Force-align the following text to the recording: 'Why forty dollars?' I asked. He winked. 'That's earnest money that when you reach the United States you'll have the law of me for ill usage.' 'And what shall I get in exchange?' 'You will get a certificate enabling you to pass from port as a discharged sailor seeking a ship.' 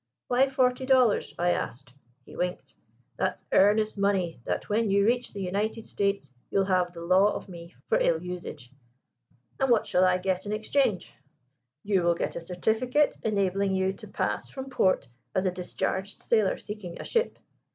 'Why 0.29 0.49
forty 0.49 0.87
dollars?' 0.87 1.31
I 1.37 1.51
asked. 1.51 1.93
He 2.25 2.35
winked. 2.35 2.73
'That's 3.17 3.45
earnest 3.51 3.99
money 3.99 4.41
that 4.45 4.67
when 4.67 4.89
you 4.89 5.05
reach 5.05 5.31
the 5.31 5.43
United 5.43 5.85
States 5.85 6.31
you'll 6.49 6.65
have 6.65 6.91
the 6.91 7.03
law 7.05 7.35
of 7.35 7.47
me 7.47 7.75
for 7.87 7.99
ill 7.99 8.19
usage.' 8.19 8.71
'And 9.59 9.69
what 9.69 9.85
shall 9.85 10.03
I 10.03 10.17
get 10.17 10.47
in 10.47 10.53
exchange?' 10.53 11.13
'You 11.83 12.01
will 12.01 12.15
get 12.15 12.35
a 12.35 12.41
certificate 12.41 13.15
enabling 13.21 13.75
you 13.75 13.93
to 13.93 14.07
pass 14.07 14.49
from 14.49 14.71
port 14.71 15.07
as 15.35 15.45
a 15.45 15.51
discharged 15.51 16.23
sailor 16.23 16.57
seeking 16.57 16.99
a 16.99 17.03
ship.' 17.05 17.37